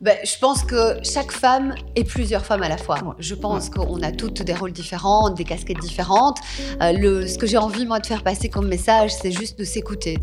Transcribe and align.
ben, 0.00 0.16
Je 0.24 0.38
pense 0.38 0.64
que 0.64 0.98
chaque 1.02 1.32
femme 1.32 1.74
est 1.96 2.04
plusieurs 2.04 2.44
femmes 2.44 2.62
à 2.62 2.68
la 2.68 2.78
fois. 2.78 2.98
Je 3.18 3.34
pense 3.34 3.70
qu'on 3.70 4.00
a 4.02 4.12
toutes 4.12 4.42
des 4.42 4.54
rôles 4.54 4.72
différents, 4.72 5.30
des 5.30 5.44
casquettes 5.44 5.80
différentes. 5.80 6.38
Euh, 6.80 6.92
le, 6.92 7.26
ce 7.26 7.38
que 7.38 7.46
j'ai 7.46 7.58
envie, 7.58 7.86
moi, 7.86 8.00
de 8.00 8.06
faire 8.06 8.22
passer 8.22 8.48
comme 8.48 8.68
message, 8.68 9.12
c'est 9.12 9.32
juste 9.32 9.58
de 9.58 9.64
s'écouter. 9.64 10.18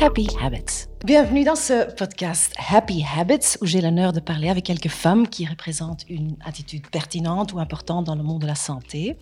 Happy 0.00 0.28
Habits. 0.40 0.86
Bienvenue 1.04 1.42
dans 1.42 1.56
ce 1.56 1.92
podcast 1.92 2.54
Happy 2.70 3.04
Habits 3.16 3.56
où 3.60 3.66
j'ai 3.66 3.80
l'honneur 3.80 4.12
de 4.12 4.20
parler 4.20 4.48
avec 4.48 4.64
quelques 4.64 4.88
femmes 4.88 5.26
qui 5.26 5.44
représentent 5.44 6.04
une 6.08 6.36
attitude 6.44 6.86
pertinente 6.88 7.52
ou 7.52 7.58
importante 7.58 8.04
dans 8.04 8.14
le 8.14 8.22
monde 8.22 8.40
de 8.42 8.46
la 8.46 8.54
santé. 8.54 9.16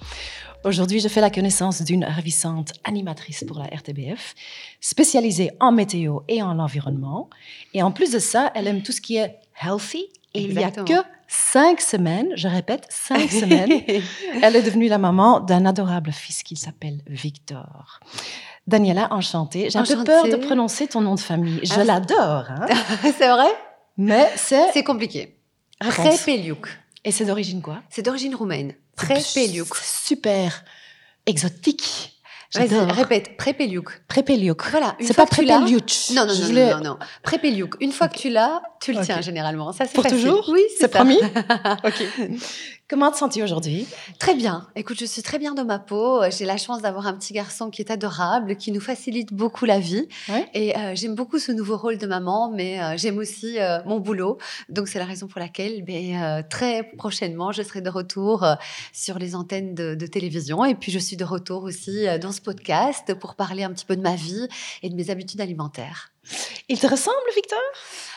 Aujourd'hui, 0.65 1.01
je 1.01 1.09
fais 1.09 1.23
la 1.23 1.31
connaissance 1.31 1.81
d'une 1.81 2.05
ravissante 2.05 2.75
animatrice 2.85 3.43
pour 3.49 3.59
la 3.59 3.65
RTBF, 3.65 4.35
spécialisée 4.83 5.51
en 5.61 5.73
météo 5.73 6.21
et 6.29 6.43
en 6.43 6.59
environnement. 6.59 7.31
Et 7.73 7.83
en 7.83 7.91
plus 7.91 8.13
de 8.13 8.19
ça, 8.19 8.53
elle 8.55 8.67
aime 8.67 8.83
tout 8.83 8.93
ce 8.93 9.01
qui 9.01 9.17
est 9.17 9.35
healthy. 9.63 10.11
Et 10.35 10.43
il 10.43 10.55
n'y 10.55 10.63
a 10.63 10.71
que 10.71 11.03
cinq 11.27 11.81
semaines, 11.81 12.29
je 12.37 12.49
répète, 12.49 12.87
cinq 12.91 13.31
semaines, 13.31 13.73
elle 14.43 14.55
est 14.55 14.63
devenue 14.63 14.89
la 14.89 14.99
maman 14.99 15.41
d'un 15.41 15.65
adorable 15.65 16.13
fils 16.13 16.43
qui 16.43 16.57
s'appelle 16.57 17.01
Victor. 17.07 18.01
Daniela, 18.67 19.09
enchantée. 19.13 19.71
J'ai 19.71 19.79
un 19.79 19.85
peu 19.85 20.05
peur 20.05 20.29
de 20.29 20.37
prononcer 20.37 20.89
ton 20.89 21.01
nom 21.01 21.15
de 21.15 21.21
famille. 21.21 21.61
Je 21.63 21.73
ah, 21.75 21.85
l'adore. 21.85 22.47
Hein. 22.49 22.67
c'est 23.03 23.29
vrai? 23.29 23.49
Mais 23.97 24.31
c'est... 24.37 24.73
C'est 24.73 24.85
compliqué. 24.85 25.39
Prepeliuk. 25.81 26.69
Et 27.05 27.13
c'est 27.13 27.25
d'origine 27.25 27.63
quoi? 27.63 27.83
C'est 27.91 28.03
d'origine 28.03 28.35
roumaine. 28.35 28.75
Prepeliuk. 28.97 29.75
Super 29.77 30.65
exotique. 31.27 32.13
Répète, 32.55 33.37
Prepeliuk. 33.37 34.03
Prepeliuk. 34.09 34.65
Voilà. 34.71 34.97
C'est 35.01 35.15
pas 35.15 35.27
Prepeliuk. 35.27 36.11
Non, 36.15 36.27
non, 36.27 36.35
non, 36.35 36.53
non, 36.53 36.71
non, 36.71 36.85
non. 36.85 36.99
Prepeliuk. 37.23 37.77
Une 37.81 37.93
fois 37.93 38.09
que 38.09 38.17
tu 38.19 38.31
l'as, 38.31 38.63
tu 38.81 38.93
le 38.93 39.01
tiens 39.03 39.21
généralement. 39.21 39.73
Ça, 39.73 39.85
c'est 39.87 39.95
Pour 39.95 40.07
toujours? 40.07 40.49
Oui, 40.49 40.63
c'est 40.79 40.89
promis? 40.89 41.19
Ok. 41.85 42.03
Comment 42.89 43.11
te 43.11 43.17
sens-tu 43.17 43.43
aujourd'hui? 43.43 43.85
Très 44.21 44.37
bien. 44.37 44.69
Écoute, 44.77 44.97
je 45.01 45.07
suis 45.07 45.21
très 45.21 45.41
bien 45.41 45.55
dans 45.55 45.65
ma 45.65 45.81
peau. 45.81 46.21
J'ai 46.31 46.45
la 46.45 46.57
chance 46.57 46.83
d'avoir 46.83 47.09
un 47.09 47.15
petit 47.15 47.33
garçon 47.33 47.69
qui 47.69 47.83
est 47.83 47.91
adorable, 47.91 48.55
qui 48.55 48.71
nous 48.71 48.81
facilite 48.81 49.33
beaucoup 49.33 49.65
la 49.65 49.81
vie. 49.81 50.07
Et 50.55 50.77
euh, 50.77 50.95
j'aime 50.95 51.17
beaucoup 51.17 51.41
ce 51.41 51.51
nouveau 51.51 51.77
rôle 51.77 51.99
de 51.99 52.07
maman, 52.07 52.49
mais 52.49 52.81
euh, 52.81 52.97
j'aime 52.97 53.19
aussi 53.19 53.59
euh, 53.59 53.81
mon 53.87 53.99
boulot. 53.99 54.39
Donc 54.69 54.87
c'est 54.87 55.01
la 55.01 55.05
raison 55.05 55.27
pour 55.27 55.41
laquelle 55.41 55.83
ben, 55.83 56.45
très 56.49 56.85
prochainement, 56.97 57.51
je 57.51 57.63
serai 57.63 57.81
de 57.81 57.91
retour 57.91 58.47
sur 58.93 59.19
les 59.19 59.35
antennes 59.35 59.75
de, 59.75 59.97
de, 59.97 60.07
télévision. 60.07 60.65
Et 60.65 60.77
puis 60.77 60.93
je 60.93 61.01
suis 61.01 61.17
de 61.17 61.25
retour 61.25 61.65
aussi 61.65 62.07
dans 62.23 62.31
ce 62.31 62.41
podcast 62.41 63.15
pour 63.15 63.35
parler 63.35 63.65
un 63.65 63.73
petit 63.73 63.85
peu 63.85 63.97
de 63.97 64.03
ma 64.03 64.15
vie 64.15 64.47
et 64.85 64.91
de 64.91 64.95
mes 64.95 65.11
habitudes 65.11 65.41
alimentaires. 65.41 66.13
Il 66.69 66.79
te 66.79 66.87
ressemble, 66.87 67.17
Victor? 67.35 67.59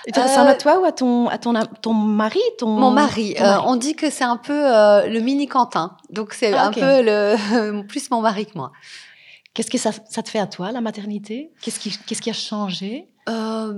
Il 0.07 0.13
te 0.13 0.19
ressemble 0.19 0.49
à 0.49 0.55
toi 0.55 0.79
ou 0.79 0.85
à 0.85 0.91
ton, 0.91 1.27
à 1.27 1.37
ton, 1.37 1.53
ton 1.81 1.93
mari 1.93 2.39
ton... 2.57 2.67
Mon 2.67 2.91
mari. 2.91 3.35
Euh, 3.39 3.57
on 3.65 3.75
dit 3.75 3.95
que 3.95 4.09
c'est 4.09 4.23
un 4.23 4.37
peu 4.37 4.53
euh, 4.53 5.07
le 5.07 5.19
mini 5.19 5.47
Quentin. 5.47 5.97
Donc, 6.09 6.33
c'est 6.33 6.53
ah, 6.53 6.67
un 6.67 6.71
peu 6.71 7.01
le, 7.01 7.81
plus 7.87 8.09
mon 8.09 8.21
mari 8.21 8.45
que 8.45 8.57
moi. 8.57 8.71
Qu'est-ce 9.53 9.69
que 9.69 9.77
ça, 9.77 9.91
ça, 10.09 10.23
te 10.23 10.29
fait 10.29 10.39
à 10.39 10.47
toi, 10.47 10.71
la 10.71 10.81
maternité? 10.81 11.51
Qu'est-ce 11.61 11.79
qui, 11.79 11.91
qu'est-ce 12.05 12.21
qui 12.21 12.29
a 12.29 12.33
changé? 12.33 13.09
Euh, 13.27 13.73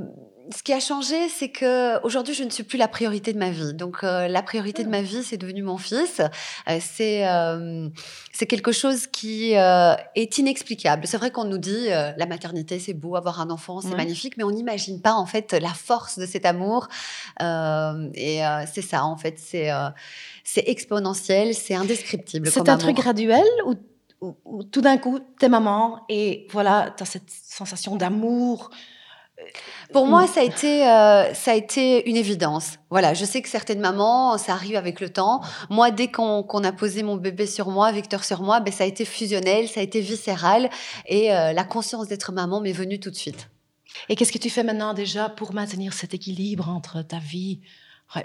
ce 0.55 0.63
qui 0.63 0.73
a 0.73 0.79
changé, 0.79 1.29
c'est 1.29 1.49
que 1.49 2.03
aujourd'hui, 2.03 2.33
je 2.33 2.43
ne 2.43 2.49
suis 2.49 2.63
plus 2.63 2.77
la 2.77 2.87
priorité 2.87 3.33
de 3.33 3.37
ma 3.37 3.51
vie. 3.51 3.73
Donc, 3.73 4.03
euh, 4.03 4.27
la 4.27 4.41
priorité 4.41 4.83
de 4.83 4.89
ma 4.89 5.01
vie, 5.01 5.23
c'est 5.23 5.37
devenu 5.37 5.61
mon 5.61 5.77
fils. 5.77 6.19
Euh, 6.19 6.79
c'est 6.81 7.27
euh, 7.27 7.89
c'est 8.31 8.47
quelque 8.47 8.71
chose 8.71 9.07
qui 9.07 9.53
est 9.53 10.37
inexplicable. 10.37 11.05
C'est 11.05 11.17
vrai 11.17 11.31
qu'on 11.31 11.45
nous 11.45 11.57
dit 11.57 11.87
la 11.89 12.25
maternité, 12.25 12.79
c'est 12.79 12.93
beau, 12.93 13.15
avoir 13.15 13.39
un 13.41 13.49
enfant, 13.49 13.81
c'est 13.81 13.95
magnifique, 13.95 14.37
mais 14.37 14.43
on 14.43 14.51
n'imagine 14.51 15.01
pas 15.01 15.13
en 15.13 15.25
fait 15.25 15.53
la 15.53 15.69
force 15.69 16.17
de 16.17 16.25
cet 16.25 16.45
amour. 16.45 16.87
et 17.39 18.41
c'est 18.73 18.81
ça, 18.81 19.03
en 19.03 19.17
fait, 19.17 19.37
c'est 19.37 19.69
c'est 20.43 20.67
exponentiel, 20.67 21.53
c'est 21.53 21.75
indescriptible. 21.75 22.49
C'est 22.49 22.69
un 22.69 22.77
truc 22.77 22.97
graduel 22.97 23.45
ou 23.65 24.63
tout 24.63 24.81
d'un 24.81 24.97
coup, 24.97 25.19
t'es 25.39 25.49
maman 25.49 26.01
et 26.07 26.47
voilà, 26.51 26.93
tu 26.95 27.03
as 27.03 27.05
cette 27.05 27.29
sensation 27.29 27.95
d'amour 27.95 28.69
pour 29.93 30.07
moi, 30.07 30.27
ça 30.27 30.41
a 30.41 30.43
été, 30.43 30.87
euh, 30.87 31.33
ça 31.33 31.51
a 31.51 31.55
été 31.55 32.09
une 32.09 32.15
évidence. 32.15 32.77
Voilà, 32.89 33.13
je 33.13 33.25
sais 33.25 33.41
que 33.41 33.49
certaines 33.49 33.79
mamans, 33.79 34.37
ça 34.37 34.53
arrive 34.53 34.75
avec 34.75 34.99
le 34.99 35.09
temps. 35.09 35.41
Moi, 35.69 35.91
dès 35.91 36.09
qu'on 36.09 36.63
a 36.63 36.71
posé 36.71 37.03
mon 37.03 37.15
bébé 37.15 37.45
sur 37.45 37.69
moi, 37.69 37.91
Victor 37.91 38.23
sur 38.23 38.41
moi, 38.41 38.59
ben, 38.59 38.71
ça 38.71 38.83
a 38.83 38.87
été 38.87 39.05
fusionnel, 39.05 39.67
ça 39.67 39.79
a 39.79 39.83
été 39.83 40.01
viscéral, 40.01 40.69
et 41.07 41.33
euh, 41.33 41.53
la 41.53 41.63
conscience 41.63 42.07
d'être 42.07 42.31
maman 42.31 42.61
m'est 42.61 42.71
venue 42.71 42.99
tout 42.99 43.11
de 43.11 43.15
suite. 43.15 43.49
Et 44.07 44.15
qu'est-ce 44.15 44.31
que 44.31 44.37
tu 44.37 44.49
fais 44.49 44.63
maintenant 44.63 44.93
déjà 44.93 45.29
pour 45.29 45.53
maintenir 45.53 45.93
cet 45.93 46.13
équilibre 46.13 46.69
entre 46.69 47.01
ta 47.01 47.19
vie 47.19 47.59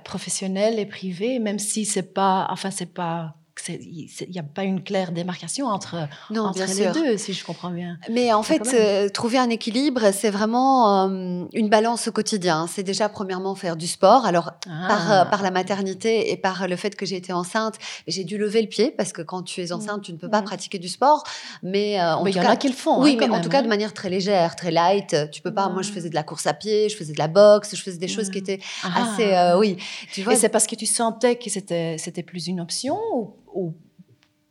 professionnelle 0.04 0.78
et 0.78 0.86
privée, 0.86 1.38
même 1.38 1.58
si 1.58 1.84
c'est 1.84 2.14
pas, 2.14 2.46
enfin 2.50 2.70
c'est 2.70 2.92
pas 2.92 3.36
il 3.68 4.08
n'y 4.30 4.38
a 4.38 4.42
pas 4.42 4.62
une 4.62 4.82
claire 4.82 5.12
démarcation 5.12 5.66
entre, 5.66 6.08
non, 6.30 6.52
les 6.54 6.88
deux, 6.92 7.16
si 7.16 7.32
je 7.32 7.44
comprends 7.44 7.70
bien. 7.70 7.98
Mais 8.10 8.32
en 8.32 8.42
fait, 8.42 8.62
euh, 8.74 9.08
trouver 9.08 9.38
un 9.38 9.50
équilibre, 9.50 10.12
c'est 10.12 10.30
vraiment 10.30 11.08
euh, 11.08 11.44
une 11.52 11.68
balance 11.68 12.08
au 12.08 12.12
quotidien. 12.12 12.66
C'est 12.68 12.82
déjà, 12.82 13.08
premièrement, 13.08 13.54
faire 13.54 13.76
du 13.76 13.86
sport. 13.86 14.26
Alors, 14.26 14.52
par, 14.64 15.12
euh, 15.12 15.24
par, 15.24 15.42
la 15.42 15.50
maternité 15.50 16.30
et 16.30 16.36
par 16.36 16.68
le 16.68 16.76
fait 16.76 16.96
que 16.96 17.06
j'ai 17.06 17.16
été 17.16 17.32
enceinte, 17.32 17.76
j'ai 18.06 18.24
dû 18.24 18.38
lever 18.38 18.62
le 18.62 18.68
pied 18.68 18.90
parce 18.90 19.12
que 19.12 19.22
quand 19.22 19.42
tu 19.42 19.62
es 19.62 19.72
enceinte, 19.72 20.02
tu 20.02 20.12
ne 20.12 20.18
peux 20.18 20.30
pas 20.30 20.42
pratiquer 20.42 20.78
du 20.78 20.88
sport. 20.88 21.24
Mais, 21.62 21.92
il 21.92 22.36
y 22.36 22.40
en 22.40 22.48
a 22.48 22.56
qui 22.56 22.68
le 22.68 22.74
font. 22.74 23.02
Oui, 23.02 23.12
hein, 23.20 23.26
mais 23.28 23.34
en 23.34 23.40
tout 23.40 23.48
cas, 23.48 23.62
de 23.62 23.66
hein. 23.66 23.70
manière 23.70 23.94
très 23.94 24.10
légère, 24.10 24.56
très 24.56 24.70
light. 24.70 25.16
Tu 25.32 25.42
peux 25.42 25.54
pas. 25.54 25.68
Moi, 25.68 25.82
je 25.82 25.90
faisais 25.90 26.10
de 26.10 26.14
la 26.14 26.22
course 26.22 26.46
à 26.46 26.54
pied, 26.54 26.88
je 26.88 26.96
faisais 26.96 27.12
de 27.12 27.18
la 27.18 27.28
boxe, 27.28 27.74
je 27.74 27.82
faisais 27.82 27.98
des 27.98 28.08
choses 28.08 28.30
qui 28.30 28.38
étaient 28.38 28.60
ah. 28.84 29.12
assez. 29.12 29.56
oui. 29.58 29.76
Tu 30.12 30.22
vois, 30.22 30.34
et 30.34 30.36
c'est 30.36 30.48
parce 30.48 30.66
que 30.66 30.74
tu 30.74 30.86
sentais 30.86 31.36
que 31.36 31.50
c'était 31.50 32.22
plus 32.22 32.46
une 32.46 32.60
option 32.60 32.98
ou 33.14 33.34
ou 33.56 33.74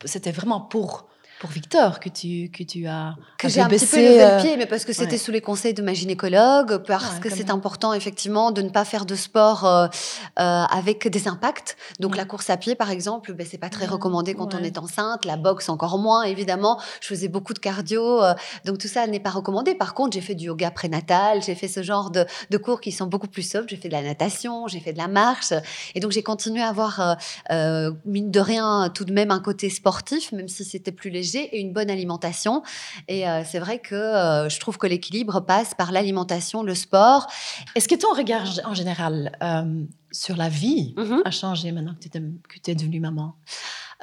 c'était 0.04 0.32
vraiment 0.32 0.60
pour 0.60 1.08
pour 1.46 1.54
Victor 1.54 2.00
que 2.00 2.10
tu, 2.10 2.50
que 2.50 2.64
tu 2.64 2.88
as 2.88 3.16
que 3.38 3.48
j'ai 3.48 3.62
un 3.62 3.68
petit 3.68 3.86
peu 3.86 3.98
levé 3.98 4.18
le 4.18 4.24
euh, 4.24 4.42
pied 4.42 4.58
mais 4.58 4.66
parce 4.66 4.84
que 4.84 4.94
c'était 4.94 5.20
sous 5.20 5.30
les 5.30 5.42
conseils 5.42 5.76
de 5.76 5.84
ma 5.84 5.94
gynécologue 5.94 6.78
parce 6.88 7.20
que 7.20 7.30
c'est 7.30 7.52
important 7.52 7.94
effectivement 7.94 8.50
de 8.50 8.64
ne 8.64 8.70
pas 8.70 8.84
faire 8.84 9.06
de 9.06 9.14
sport 9.14 9.64
euh, 9.64 9.88
euh, 10.40 10.64
avec 10.64 11.08
des 11.08 11.28
impacts. 11.28 11.78
Donc 12.00 12.18
la 12.18 12.26
course 12.26 12.50
à 12.50 12.58
pied 12.58 12.74
par 12.74 12.90
exemple 12.90 13.34
ben, 13.34 13.46
c'est 13.48 13.60
pas 13.60 13.70
très 13.70 13.86
recommandé 13.86 14.34
quand 14.34 14.56
on 14.56 14.64
est 14.64 14.80
enceinte. 14.80 15.26
La 15.26 15.38
boxe 15.38 15.70
encore 15.70 16.00
moins 16.00 16.24
évidemment. 16.24 16.82
Je 17.00 17.08
faisais 17.08 17.28
beaucoup 17.28 17.54
de 17.54 17.60
cardio 17.60 18.22
donc 18.66 18.80
tout 18.80 18.88
ça 18.88 19.06
n'est 19.06 19.20
pas 19.20 19.30
recommandé. 19.30 19.76
Par 19.76 19.94
contre 19.94 20.14
j'ai 20.14 20.22
fait 20.22 20.36
du 20.36 20.46
yoga 20.46 20.72
prénatal 20.72 21.44
j'ai 21.44 21.54
fait 21.54 21.68
ce 21.68 21.84
genre 21.84 22.10
de, 22.10 22.26
de, 22.50 22.58
cours 22.58 22.82
qui 22.82 22.92
sont 22.92 23.06
beaucoup 23.06 23.28
plus 23.28 23.48
soft. 23.48 23.70
J'ai 23.70 23.78
fait 23.78 23.90
de 23.90 23.94
la 23.94 24.02
natation 24.02 24.68
j'ai 24.68 24.80
fait 24.80 24.94
de 24.94 24.98
la 24.98 25.08
marche. 25.08 25.54
Et 25.94 26.00
donc 26.00 26.12
j'ai 26.12 26.24
continué 26.24 26.64
à 26.64 26.70
avoir 26.70 27.18
mine 27.52 28.32
de 28.32 28.40
rien 28.40 28.90
tout 28.90 29.06
de 29.06 29.14
même 29.14 29.30
un 29.30 29.40
côté 29.40 29.70
sportif 29.70 30.32
même 30.32 30.48
si 30.48 30.66
c'était 30.66 30.92
plus 30.92 31.12
léger 31.12 31.35
et 31.40 31.60
une 31.60 31.74
bonne 31.74 31.90
alimentation. 31.90 32.64
Et 33.08 33.28
euh, 33.28 33.44
c'est 33.46 33.60
vrai 33.60 33.80
que 33.80 33.96
euh, 33.96 34.50
je 34.50 34.60
trouve 34.60 34.78
que 34.78 34.88
l'équilibre 34.88 35.40
passe 35.42 35.74
par 35.74 35.92
l'alimentation, 35.92 36.64
le 36.64 36.76
sport. 36.76 37.28
Est-ce 37.76 37.88
que 37.88 37.96
ton 37.96 38.14
regard 38.14 38.48
en 38.66 38.74
général 38.74 39.38
euh, 39.42 39.84
sur 40.12 40.36
la 40.36 40.50
vie 40.50 40.94
mm-hmm. 40.98 41.22
a 41.26 41.32
changé 41.32 41.72
maintenant 41.72 41.96
que 42.00 42.08
tu 42.60 42.72
es, 42.72 42.76
devenue 42.76 43.00
maman? 43.00 43.36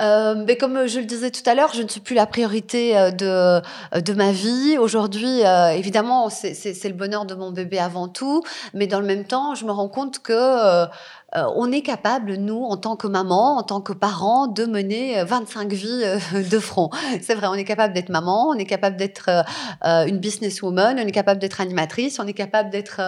Mais 0.00 0.56
comme 0.56 0.88
je 0.88 0.98
le 0.98 1.06
disais 1.06 1.30
tout 1.30 1.48
à 1.48 1.54
l'heure, 1.54 1.72
je 1.74 1.82
ne 1.82 1.86
suis 1.86 2.00
plus 2.00 2.16
la 2.16 2.26
priorité 2.26 2.94
de, 3.12 3.60
de 4.00 4.12
ma 4.14 4.32
vie. 4.32 4.76
Aujourd'hui, 4.76 5.42
évidemment, 5.76 6.28
c'est 6.28 6.88
le 6.88 6.94
bonheur 6.94 7.24
de 7.24 7.36
mon 7.36 7.52
bébé 7.52 7.78
avant 7.78 8.08
tout, 8.08 8.42
mais 8.74 8.88
dans 8.88 8.98
le 8.98 9.06
même 9.06 9.24
temps, 9.24 9.54
je 9.54 9.64
me 9.64 9.70
rends 9.70 9.88
compte 9.88 10.18
que 10.18 10.32
euh, 10.32 10.86
on 11.34 11.72
est 11.72 11.82
capable, 11.82 12.34
nous, 12.34 12.62
en 12.62 12.76
tant 12.76 12.96
que 12.96 13.06
maman, 13.06 13.56
en 13.56 13.62
tant 13.62 13.80
que 13.80 13.92
parent, 13.92 14.46
de 14.48 14.66
mener 14.66 15.24
25 15.24 15.72
euh, 15.72 15.74
vies 15.74 16.02
euh, 16.04 16.18
de 16.50 16.58
front. 16.58 16.90
C'est 17.22 17.34
vrai, 17.34 17.46
on 17.46 17.54
est 17.54 17.64
capable 17.64 17.94
d'être 17.94 18.10
maman, 18.10 18.48
on 18.48 18.54
est 18.54 18.66
capable 18.66 18.96
d'être 18.96 19.30
une 19.82 20.18
businesswoman, 20.18 20.98
on 20.98 21.06
est 21.06 21.12
capable 21.12 21.40
d'être 21.40 21.60
animatrice, 21.60 22.18
on 22.20 22.26
est 22.26 22.32
capable 22.32 22.70
d'être 22.70 23.00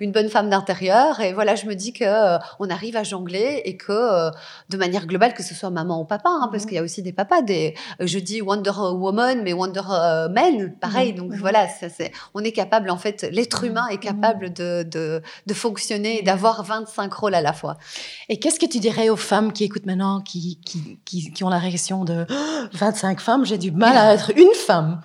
une 0.00 0.12
bonne 0.12 0.28
femme 0.28 0.50
d'intérieur. 0.50 1.20
Et 1.20 1.32
voilà, 1.32 1.54
je 1.54 1.66
me 1.66 1.74
dis 1.74 1.92
que 1.92 2.38
on 2.58 2.68
arrive 2.68 2.96
à 2.96 3.02
jongler 3.02 3.62
et 3.64 3.76
que, 3.76 4.30
de 4.68 4.76
manière 4.76 5.06
globale, 5.06 5.34
que 5.34 5.42
ce 5.42 5.54
soit 5.54 5.70
maman 5.70 6.00
ou 6.00 6.04
papa, 6.04 6.28
hein, 6.28 6.48
parce 6.50 6.64
mmh. 6.64 6.66
qu'il 6.66 6.76
y 6.76 6.78
a 6.78 6.82
aussi 6.82 7.02
des 7.02 7.12
papas, 7.12 7.42
des, 7.42 7.74
je 8.00 8.18
dis 8.18 8.42
Wonder 8.42 8.70
Woman, 8.70 9.42
mais 9.42 9.52
Wonder 9.52 9.82
Man, 10.30 10.74
pareil. 10.80 11.12
Mmh. 11.12 11.16
Donc 11.16 11.32
mmh. 11.32 11.36
voilà, 11.36 11.68
ça, 11.68 11.86
on 12.34 12.44
est 12.44 12.52
capable, 12.52 12.90
en 12.90 12.98
fait, 12.98 13.28
l'être 13.30 13.64
humain 13.64 13.86
est 13.88 13.98
capable 13.98 14.52
de, 14.52 14.82
de, 14.82 15.22
de 15.46 15.54
fonctionner 15.54 16.20
et 16.20 16.22
d'avoir 16.22 16.62
25 16.62 17.12
rôles 17.12 17.34
à 17.34 17.40
la 17.40 17.52
fois. 17.52 17.69
Et 18.28 18.38
qu'est-ce 18.38 18.60
que 18.60 18.66
tu 18.66 18.78
dirais 18.78 19.08
aux 19.08 19.16
femmes 19.16 19.52
qui 19.52 19.64
écoutent 19.64 19.86
maintenant, 19.86 20.20
qui, 20.20 20.58
ont 21.42 21.48
la 21.48 21.58
réaction 21.58 22.04
de 22.04 22.26
25 22.72 23.20
femmes, 23.20 23.44
j'ai 23.44 23.58
du 23.58 23.70
mal 23.70 23.96
à 23.96 24.14
être 24.14 24.32
une 24.36 24.54
femme? 24.54 25.00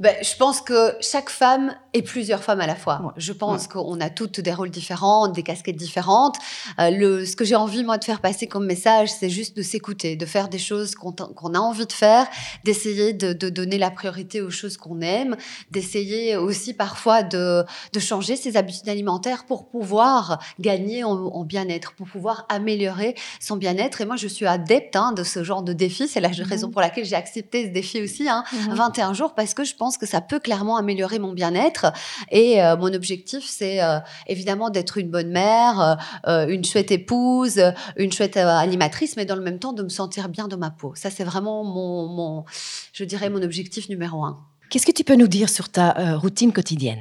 Ben, 0.00 0.16
Je 0.22 0.34
pense 0.36 0.60
que 0.60 0.96
chaque 1.00 1.30
femme 1.30 1.74
est 1.92 2.02
plusieurs 2.02 2.42
femmes 2.42 2.60
à 2.60 2.66
la 2.66 2.74
fois. 2.74 3.12
Je 3.16 3.32
pense 3.32 3.68
qu'on 3.68 4.00
a 4.00 4.10
toutes 4.10 4.40
des 4.40 4.52
rôles 4.52 4.70
différents, 4.70 5.28
des 5.28 5.42
casquettes 5.42 5.76
différentes. 5.76 6.36
Euh, 6.78 6.90
le, 6.90 7.26
ce 7.26 7.36
que 7.36 7.44
j'ai 7.44 7.56
envie, 7.56 7.84
moi, 7.84 7.98
de 7.98 8.04
faire 8.04 8.20
passer 8.20 8.46
comme 8.46 8.66
message, 8.66 9.10
c'est 9.10 9.28
juste 9.28 9.56
de 9.56 9.62
s'écouter, 9.62 10.16
de 10.16 10.26
faire 10.26 10.48
des 10.48 10.58
choses 10.58 10.94
qu'on 10.94 11.12
a 11.54 11.58
envie 11.58 11.86
de 11.86 11.92
faire, 11.92 12.26
d'essayer 12.64 13.12
de, 13.12 13.32
de, 13.32 13.48
donner 13.48 13.78
la 13.78 13.90
priorité 13.90 14.40
aux 14.40 14.50
choses 14.50 14.76
qu'on 14.76 15.00
aime, 15.00 15.36
d'essayer 15.70 16.36
aussi 16.36 16.74
parfois 16.74 17.22
de, 17.22 17.64
de, 17.92 18.00
changer 18.00 18.36
ses 18.36 18.56
habitudes 18.56 18.88
alimentaires 18.88 19.44
pour 19.44 19.68
pouvoir 19.68 20.38
gagner 20.58 21.04
en, 21.04 21.44
bien-être, 21.44 21.92
pour 21.92 22.06
pouvoir 22.06 22.46
améliorer 22.48 23.14
son 23.40 23.56
bien-être. 23.56 24.00
Et 24.00 24.06
moi, 24.06 24.16
je 24.16 24.28
suis 24.28 24.46
adepte 24.46 24.96
hein, 24.96 25.12
de 25.12 25.24
ce 25.24 25.44
genre 25.44 25.62
de 25.62 25.72
défi. 25.72 26.08
C'est 26.08 26.20
la 26.20 26.28
mhm. 26.28 26.42
raison 26.42 26.70
pour 26.70 26.80
laquelle 26.80 27.04
j'ai 27.04 27.16
accepté 27.16 27.66
ce 27.66 27.70
défi 27.70 28.00
aussi, 28.00 28.28
hein, 28.28 28.44
21 28.70 29.08
mhm. 29.08 29.14
jours, 29.14 29.34
parce 29.34 29.54
que 29.54 29.64
je 29.64 29.74
pense 29.74 29.89
que 29.98 30.06
ça 30.06 30.20
peut 30.20 30.38
clairement 30.38 30.76
améliorer 30.76 31.18
mon 31.18 31.32
bien-être. 31.32 31.92
Et 32.30 32.62
euh, 32.62 32.76
mon 32.76 32.92
objectif, 32.92 33.44
c'est 33.46 33.82
euh, 33.82 33.98
évidemment 34.26 34.70
d'être 34.70 34.98
une 34.98 35.10
bonne 35.10 35.30
mère, 35.30 35.98
euh, 36.26 36.46
une 36.48 36.64
chouette 36.64 36.90
épouse, 36.90 37.62
une 37.96 38.12
chouette 38.12 38.36
animatrice, 38.36 39.16
mais 39.16 39.24
dans 39.24 39.36
le 39.36 39.42
même 39.42 39.58
temps 39.58 39.72
de 39.72 39.82
me 39.82 39.88
sentir 39.88 40.28
bien 40.28 40.48
dans 40.48 40.58
ma 40.58 40.70
peau. 40.70 40.92
Ça, 40.94 41.10
c'est 41.10 41.24
vraiment 41.24 41.64
mon, 41.64 42.06
mon, 42.08 42.44
je 42.92 43.04
dirais, 43.04 43.30
mon 43.30 43.42
objectif 43.42 43.88
numéro 43.88 44.24
un. 44.24 44.38
Qu'est-ce 44.70 44.86
que 44.86 44.92
tu 44.92 45.04
peux 45.04 45.16
nous 45.16 45.28
dire 45.28 45.48
sur 45.48 45.68
ta 45.68 46.16
routine 46.16 46.52
quotidienne? 46.52 47.00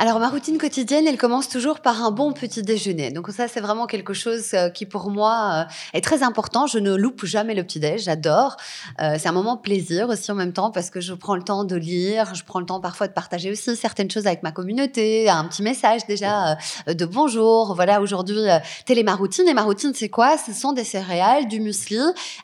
Alors 0.00 0.20
ma 0.20 0.28
routine 0.28 0.58
quotidienne, 0.58 1.08
elle 1.08 1.18
commence 1.18 1.48
toujours 1.48 1.80
par 1.80 2.04
un 2.04 2.12
bon 2.12 2.32
petit 2.32 2.62
déjeuner. 2.62 3.10
Donc 3.10 3.30
ça, 3.30 3.48
c'est 3.48 3.58
vraiment 3.58 3.86
quelque 3.86 4.14
chose 4.14 4.54
euh, 4.54 4.68
qui 4.68 4.86
pour 4.86 5.10
moi 5.10 5.66
euh, 5.66 5.72
est 5.92 6.02
très 6.02 6.22
important. 6.22 6.68
Je 6.68 6.78
ne 6.78 6.94
loupe 6.94 7.24
jamais 7.24 7.52
le 7.52 7.64
petit 7.64 7.80
déj, 7.80 8.04
j'adore. 8.04 8.56
Euh, 9.02 9.16
c'est 9.18 9.28
un 9.28 9.32
moment 9.32 9.56
plaisir 9.56 10.08
aussi 10.08 10.30
en 10.30 10.36
même 10.36 10.52
temps 10.52 10.70
parce 10.70 10.90
que 10.90 11.00
je 11.00 11.14
prends 11.14 11.34
le 11.34 11.42
temps 11.42 11.64
de 11.64 11.74
lire, 11.74 12.32
je 12.36 12.44
prends 12.44 12.60
le 12.60 12.66
temps 12.66 12.80
parfois 12.80 13.08
de 13.08 13.12
partager 13.12 13.50
aussi 13.50 13.74
certaines 13.74 14.08
choses 14.08 14.28
avec 14.28 14.44
ma 14.44 14.52
communauté, 14.52 15.28
un 15.28 15.44
petit 15.46 15.64
message 15.64 16.06
déjà 16.06 16.56
de 16.86 17.04
bonjour. 17.04 17.74
Voilà, 17.74 18.00
aujourd'hui, 18.00 18.46
telle 18.86 18.98
est 18.98 19.02
ma 19.02 19.16
routine. 19.16 19.48
Et 19.48 19.54
ma 19.54 19.64
routine, 19.64 19.90
c'est 19.96 20.08
quoi? 20.08 20.38
Ce 20.38 20.52
sont 20.52 20.72
des 20.72 20.84
céréales, 20.84 21.48
du 21.48 21.58
muesli, 21.58 21.98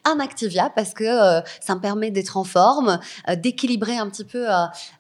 un 0.05 0.19
Activia 0.19 0.73
parce 0.75 0.93
que 0.93 1.05
ça 1.61 1.77
me 1.77 1.81
permet 1.81 2.11
d'être 2.11 2.37
en 2.37 2.45
forme, 2.45 2.99
d'équilibrer 3.37 3.97
un 3.97 4.09
petit 4.09 4.25
peu 4.25 4.45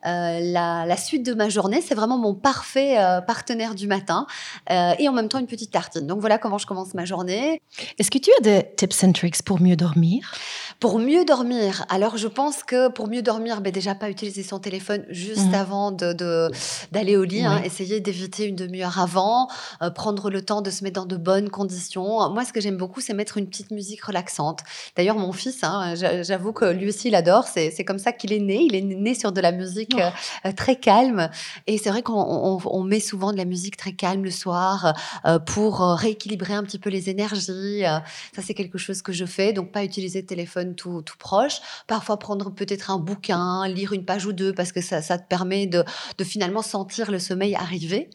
la, 0.05 0.87
la 0.87 0.97
suite 0.97 1.27
de 1.27 1.35
ma 1.35 1.49
journée. 1.49 1.83
C'est 1.85 1.97
vraiment 1.97 2.17
mon 2.17 2.35
parfait 2.45 2.99
euh, 2.99 3.23
partenaire 3.23 3.75
du 3.75 3.87
matin 3.87 4.27
euh, 4.71 4.93
et 4.99 5.09
en 5.09 5.13
même 5.13 5.29
temps 5.29 5.39
une 5.39 5.47
petite 5.47 5.71
tartine. 5.71 6.07
Donc 6.07 6.21
voilà 6.21 6.37
comment 6.37 6.59
je 6.59 6.67
commence 6.67 6.93
ma 6.93 7.07
journée. 7.07 7.63
Est-ce 7.99 8.11
que 8.11 8.19
tu 8.19 8.31
as 8.39 8.43
des 8.43 8.69
tips 8.77 9.03
and 9.03 9.13
tricks 9.13 9.43
pour 9.43 9.63
mieux 9.63 9.77
dormir? 9.77 10.31
Pour 10.85 10.99
mieux 10.99 11.25
dormir, 11.25 11.87
alors 11.89 12.19
je 12.19 12.29
pense 12.29 12.63
que 12.63 12.91
pour 12.91 13.09
mieux 13.09 13.23
dormir, 13.23 13.63
ben 13.63 13.73
déjà 13.73 13.95
pas 13.95 14.11
utiliser 14.11 14.43
son 14.43 14.59
téléphone 14.59 15.03
juste 15.09 15.47
mhm. 15.47 15.55
avant 15.55 15.93
de, 15.93 16.51
d'aller 16.93 17.17
au 17.17 17.25
lit, 17.25 17.43
hein. 17.43 17.63
essayer 17.65 18.01
d'éviter 18.01 18.45
une 18.45 18.55
demi-heure 18.55 18.99
avant, 18.99 19.49
euh, 19.81 19.89
prendre 19.89 20.29
le 20.29 20.43
temps 20.43 20.61
de 20.61 20.69
se 20.69 20.85
mettre 20.85 21.01
dans 21.01 21.07
de 21.07 21.17
bonnes 21.17 21.49
conditions. 21.49 22.29
Moi, 22.29 22.45
ce 22.45 22.53
que 22.53 22.61
j'aime 22.61 22.77
beaucoup, 22.77 23.01
c'est 23.01 23.15
mettre 23.15 23.39
une 23.39 23.47
petite 23.47 23.71
musique 23.71 24.05
relaxante. 24.05 24.61
D'ailleurs, 24.95 25.17
mon 25.17 25.33
fils, 25.33 25.65
hein, 25.65 25.95
j'avoue 25.95 26.53
que 26.53 26.67
lui 26.67 26.91
aussi, 26.91 27.09
il 27.09 27.15
adore. 27.15 27.47
C'est, 27.49 27.73
comme 27.87 27.99
ça 27.99 28.13
qu'il 28.13 28.35
est 28.35 28.39
né. 28.39 28.61
Il 28.61 28.75
est 28.75 28.83
né 28.83 29.15
sur 29.15 29.33
de 29.33 29.41
la 29.41 29.53
musique 29.53 29.97
oh. 29.97 30.51
très 30.55 30.77
calme. 30.77 31.31
Et 31.67 31.79
c'est 31.79 31.89
vrai 31.89 32.03
qu'on 32.03 32.61
on, 32.63 32.83
met 32.83 33.01
souvent 33.01 33.33
de 33.33 33.39
la 33.39 33.47
musique 33.47 33.79
très 33.79 33.93
calme 33.93 34.23
le 34.23 34.31
soir 34.31 34.93
euh, 35.25 35.39
pour 35.39 35.83
euh, 35.83 35.95
rééquilibrer 35.95 36.53
un 36.53 36.63
petit 36.63 36.79
peu 36.79 36.91
les 36.91 37.09
énergies. 37.09 37.87
Euh. 37.87 38.01
ça, 38.37 38.43
c'est 38.43 38.53
quelque 38.53 38.77
chose 38.77 39.01
que 39.01 39.15
je 39.15 39.25
fais. 39.25 39.55
Donc, 39.55 39.73
pas 39.73 39.83
utiliser 39.83 40.21
le 40.21 40.27
téléphone 40.27 40.74
tout, 40.75 41.03
proche. 41.19 41.61
Parfois, 41.87 42.19
prendre 42.19 42.51
peut-être 42.51 42.91
un 42.91 42.99
bouquin, 42.99 43.67
lire 43.69 43.93
une 43.93 44.05
page 44.05 44.27
ou 44.27 44.33
deux 44.33 44.53
parce 44.53 44.73
que 44.73 44.81
ça, 44.81 45.01
te 45.01 45.29
permet 45.29 45.67
de, 45.67 45.85
finalement 46.23 46.63
sentir 46.63 47.11
le 47.11 47.19
sommeil 47.19 47.55
arriver. 47.55 48.11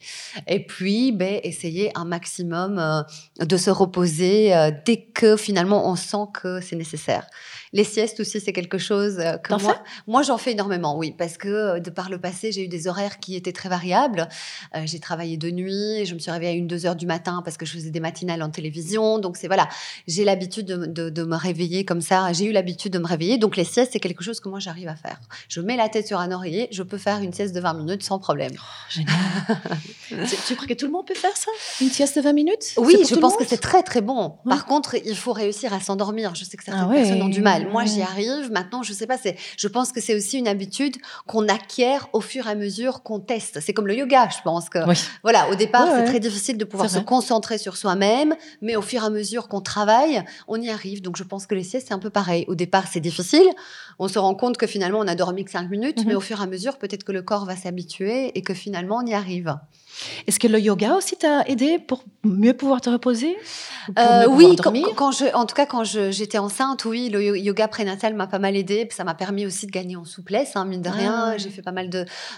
Et 0.46 0.64
puis, 0.64 1.12
ben, 1.12 1.40
essayer 1.42 1.90
un 1.96 2.04
maximum 2.04 3.04
de 3.38 3.56
se 3.56 3.70
reposer 3.70 4.52
dès 4.84 5.02
que 5.02 5.36
finalement 5.36 5.88
on 5.88 5.96
sent 5.96 6.26
que 6.34 6.60
c'est 6.60 6.76
nécessaire. 6.76 7.26
Les 7.72 7.84
siestes 7.84 8.18
aussi, 8.18 8.40
c'est 8.40 8.52
quelque 8.52 8.78
chose 8.78 9.20
euh, 9.20 9.36
que 9.36 9.54
moi, 9.54 9.80
moi 10.08 10.22
j'en 10.22 10.38
fais 10.38 10.52
énormément, 10.52 10.98
oui, 10.98 11.14
parce 11.16 11.36
que 11.36 11.48
euh, 11.48 11.78
de 11.78 11.90
par 11.90 12.10
le 12.10 12.18
passé, 12.18 12.50
j'ai 12.50 12.64
eu 12.64 12.68
des 12.68 12.88
horaires 12.88 13.20
qui 13.20 13.36
étaient 13.36 13.52
très 13.52 13.68
variables. 13.68 14.28
Euh, 14.74 14.82
j'ai 14.86 14.98
travaillé 14.98 15.36
de 15.36 15.50
nuit, 15.52 16.04
je 16.04 16.14
me 16.14 16.18
suis 16.18 16.32
réveillée 16.32 16.52
à 16.52 16.56
une, 16.56 16.66
deux 16.66 16.84
heures 16.84 16.96
du 16.96 17.06
matin 17.06 17.42
parce 17.44 17.56
que 17.56 17.64
je 17.64 17.72
faisais 17.72 17.90
des 17.90 18.00
matinales 18.00 18.42
en 18.42 18.50
télévision. 18.50 19.20
Donc 19.20 19.36
c'est 19.36 19.46
voilà, 19.46 19.68
j'ai 20.08 20.24
l'habitude 20.24 20.66
de, 20.66 21.22
me 21.22 21.36
réveiller 21.36 21.84
comme 21.84 22.00
ça. 22.00 22.32
J'ai 22.32 22.46
eu 22.46 22.52
l'habitude 22.52 22.92
de 22.92 22.98
me 22.98 23.06
réveiller. 23.06 23.38
Donc 23.38 23.56
les 23.56 23.64
siestes, 23.64 23.92
c'est 23.92 24.00
quelque 24.00 24.24
chose 24.24 24.40
que 24.40 24.48
moi 24.48 24.58
j'arrive 24.58 24.88
à 24.88 24.96
faire. 24.96 25.20
Je 25.48 25.60
mets 25.60 25.76
la 25.76 25.88
tête 25.88 26.08
sur 26.08 26.18
un 26.18 26.32
oreiller, 26.32 26.66
je 26.72 26.82
peux 26.82 26.98
faire 26.98 27.20
une 27.20 27.32
sieste 27.32 27.54
de 27.54 27.60
20 27.60 27.74
minutes 27.74 28.02
sans 28.02 28.18
problème. 28.18 28.52
Oh, 28.56 28.62
génial. 28.88 30.26
tu 30.48 30.56
crois 30.56 30.66
que 30.66 30.74
tout 30.74 30.86
le 30.86 30.92
monde 30.92 31.06
peut 31.06 31.14
faire 31.14 31.36
ça? 31.36 31.52
Une 31.80 31.90
sieste 31.90 32.16
de 32.16 32.22
20 32.22 32.32
minutes? 32.32 32.74
Oui, 32.78 32.96
je 33.08 33.14
pense 33.14 33.36
que 33.36 33.46
c'est 33.46 33.58
très 33.58 33.84
très 33.84 34.00
bon. 34.00 34.38
Par 34.48 34.66
contre, 34.66 34.96
il 35.04 35.16
faut 35.16 35.32
réussir 35.32 35.72
à 35.72 35.78
s'endormir. 35.78 36.34
Je 36.34 36.44
sais 36.44 36.56
que 36.56 36.64
certaines 36.64 36.88
ah 36.90 36.92
personnes 36.92 37.22
ont 37.22 37.28
du 37.28 37.42
mal. 37.42 37.59
Moi, 37.66 37.84
j'y 37.84 38.02
arrive. 38.02 38.50
Maintenant, 38.50 38.82
je 38.82 38.92
sais 38.92 39.06
pas. 39.06 39.18
C'est, 39.18 39.36
je 39.56 39.68
pense 39.68 39.92
que 39.92 40.00
c'est 40.00 40.14
aussi 40.14 40.38
une 40.38 40.48
habitude 40.48 40.96
qu'on 41.26 41.48
acquiert 41.48 42.08
au 42.12 42.20
fur 42.20 42.46
et 42.46 42.50
à 42.50 42.54
mesure 42.54 43.02
qu'on 43.02 43.20
teste. 43.20 43.60
C'est 43.60 43.72
comme 43.72 43.86
le 43.86 43.94
yoga. 43.94 44.28
Je 44.28 44.42
pense 44.42 44.68
que, 44.68 44.78
voilà, 45.22 45.48
au 45.50 45.54
départ, 45.54 45.86
c'est 45.94 46.04
très 46.04 46.20
difficile 46.20 46.58
de 46.58 46.64
pouvoir 46.64 46.90
se 46.90 46.98
concentrer 46.98 47.58
sur 47.58 47.76
soi-même, 47.76 48.34
mais 48.62 48.76
au 48.76 48.82
fur 48.82 49.02
et 49.02 49.06
à 49.06 49.10
mesure 49.10 49.48
qu'on 49.48 49.60
travaille, 49.60 50.24
on 50.48 50.60
y 50.60 50.70
arrive. 50.70 51.02
Donc, 51.02 51.16
je 51.16 51.24
pense 51.24 51.46
que 51.46 51.54
les 51.54 51.64
siestes, 51.64 51.88
c'est 51.88 51.94
un 51.94 51.98
peu 51.98 52.10
pareil. 52.10 52.44
Au 52.48 52.54
départ, 52.54 52.84
c'est 52.90 53.00
difficile. 53.00 53.48
On 54.02 54.08
se 54.08 54.18
rend 54.18 54.34
compte 54.34 54.56
que 54.56 54.66
finalement, 54.66 54.98
on 54.98 55.06
a 55.06 55.14
dormi 55.14 55.44
que 55.44 55.50
5 55.50 55.70
minutes, 55.70 55.98
mais 56.06 56.12
mhm. 56.12 56.16
au 56.16 56.20
fur 56.20 56.40
et 56.40 56.42
à 56.42 56.46
mesure, 56.46 56.78
peut-être 56.78 57.04
que 57.04 57.12
le 57.12 57.20
corps 57.20 57.44
va 57.44 57.54
s'habituer 57.54 58.36
et 58.36 58.40
que 58.40 58.54
finalement, 58.54 59.00
on 59.02 59.06
y 59.06 59.12
arrive. 59.12 59.54
Est-ce 60.26 60.38
que 60.38 60.48
le 60.48 60.58
yoga 60.58 60.94
aussi 60.94 61.16
t'a 61.16 61.42
aidé 61.42 61.78
pour 61.78 62.04
mieux 62.24 62.54
pouvoir 62.54 62.80
te 62.80 62.90
reposer 62.90 63.36
euh, 63.98 64.26
Oui, 64.28 64.56
quand, 64.56 65.12
je, 65.12 65.34
en 65.34 65.46
tout 65.46 65.54
cas 65.54 65.66
quand 65.66 65.84
j'étais 65.84 66.38
enceinte, 66.38 66.84
oui, 66.84 67.08
le 67.10 67.38
yoga 67.38 67.68
prénatal 67.68 68.14
m'a 68.14 68.26
pas 68.26 68.38
mal 68.38 68.56
aidé. 68.56 68.88
Ça 68.90 69.04
m'a 69.04 69.14
permis 69.14 69.46
aussi 69.46 69.66
de 69.66 69.70
gagner 69.70 69.96
en 69.96 70.04
souplesse, 70.04 70.52
hein, 70.54 70.64
mine 70.64 70.82
de 70.82 70.88
rien. 70.88 71.32
Ah. 71.32 71.38
J'ai 71.38 71.50
fait 71.50 71.62
pas 71.62 71.72
mal 71.72 71.90